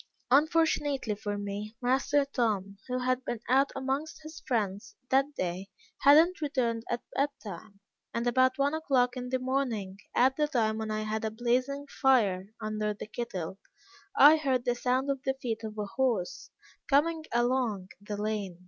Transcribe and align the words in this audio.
Unfortunately 0.31 1.13
for 1.13 1.37
me, 1.37 1.75
master 1.79 2.25
Tom, 2.25 2.79
who 2.87 2.97
had 3.03 3.23
been 3.23 3.39
out 3.47 3.69
amongst 3.75 4.19
his 4.23 4.39
friends 4.47 4.95
that 5.11 5.35
day, 5.35 5.69
had 5.99 6.17
not 6.17 6.41
returned 6.41 6.83
at 6.89 7.03
bed 7.15 7.29
time; 7.43 7.79
and 8.11 8.25
about 8.25 8.57
one 8.57 8.73
o'clock 8.73 9.15
in 9.15 9.29
the 9.29 9.37
morning, 9.37 9.99
at 10.15 10.37
the 10.37 10.47
time 10.47 10.79
when 10.79 10.89
I 10.89 11.01
had 11.03 11.23
a 11.23 11.29
blazing 11.29 11.85
fire 11.85 12.47
under 12.59 12.95
the 12.95 13.05
kettle, 13.05 13.59
I 14.17 14.37
heard 14.37 14.65
the 14.65 14.73
sound 14.73 15.11
of 15.11 15.21
the 15.21 15.35
feet 15.35 15.63
of 15.63 15.77
a 15.77 15.85
horse 15.85 16.49
coming 16.89 17.23
along 17.31 17.89
the 18.01 18.17
lane. 18.17 18.59